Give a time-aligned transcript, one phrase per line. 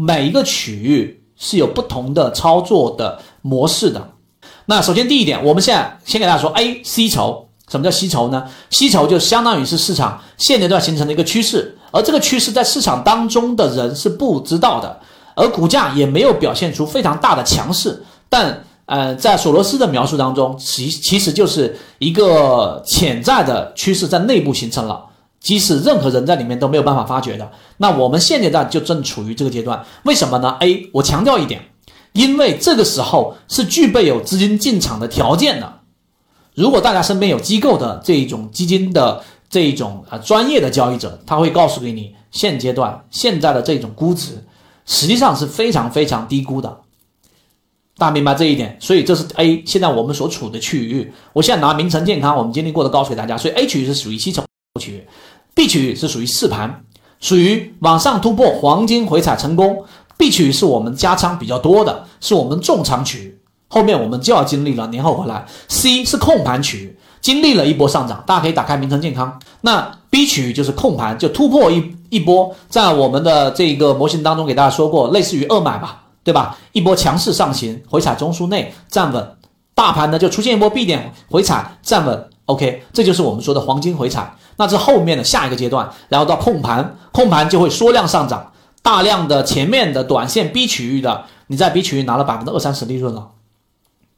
[0.00, 4.12] 每一个区域是有不同的操作的模式的。
[4.66, 8.48] 那首先第一点，我们现在先给大家说 A 吸筹，什么叫吸筹呢？
[8.70, 15.00] 吸筹就相当于是市场现阶段形成的一个趋势，而这个趋势在市场当中的人是不知道的，
[15.34, 18.64] 而股价也没有表现出非常大的强势，但。
[18.86, 25.04] 呃，在索罗斯的描述当中，其其实就是一个潜在的趋势在内部形成了，
[25.40, 27.50] 即使任何人在里面都没有办法发觉的。
[27.78, 31.62] 那我们现阶段就正处于这个阶段，为什么呢？A，我强调一点，
[32.12, 35.80] 因为这个时候是具备有资金进场的条件的。
[36.54, 44.44] 如果大家身边有机构的这一种基金的这一种啊专业的交易者，他会告诉给你，现阶段现在的这种估值
[44.84, 46.80] 实际上是非常非常低估的。
[47.96, 51.12] 大家明白这一点，所以这是 A 现在我们所处的区域。
[51.32, 54.44] 我现在拿名城健康我们经历过的告诉大家，所以 A 区域是属于吸筹
[54.80, 55.04] 区域
[55.58, 56.84] ，B 区域是属于试盘，
[57.18, 59.84] 属于往上突破黄金回踩成功。
[60.16, 65.44] B 区域是我们加仓比较多的，是我们重仓区域，后面我们就要经历了年后回来。
[65.66, 69.36] C 是控盘区域，经历了一波上涨，大家可以打开名城健康。
[69.62, 76.04] 那 B 区域就是控盘，就突破一一波，在我们的这个模型当中给大家说过，类似于二买吧。
[76.24, 76.58] 对吧？
[76.72, 79.36] 一波强势上行，回踩中枢内站稳，
[79.74, 82.28] 大盘呢就出现一波 B 点回踩站稳。
[82.48, 84.34] OK，这就是我们说的黄金回踩。
[84.56, 93.32] 那这后面的下一个阶段，然后到控盘，控盘就会缩量上涨，大量的前面的短线 B 区域的，你在 B 区域拿了百分之二三十利润了，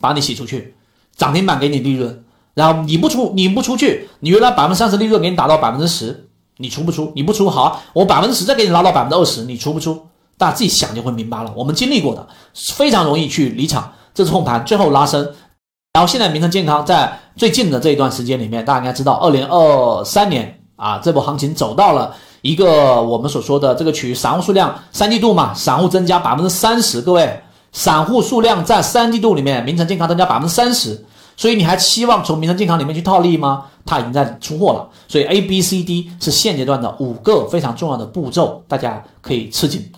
[0.00, 0.76] 把你洗出去，
[1.16, 7.12] 涨停板给你利润，然后你不出，你不出去，你原来百分之三十利润给你打到百分之十，你出不出？
[7.16, 10.06] 你不出，好，我百分之十再给你拉到百分之二十，你出不出？
[10.38, 15.28] 大家自己想就会明白了，我们经历过的非常容易去离场，这是控盘最后拉升，
[15.94, 31.04] 然后现在民生健康在最近的这一段时间里面，大家应该知道，二零二三年啊，这波行情走到了一个我们所说的这个区域，散户数量三季度嘛，散户增加百分之三十，各位，散户数量在三季度里面，民生健康增加百分之三十，
[31.36, 33.66] 所以你还期望从民生健康里面去套利吗？
[33.84, 39.92] 它已经在出货了，所以 A、B、C、D 是现阶段的五个非常重要的步骤，大家可以吃紧。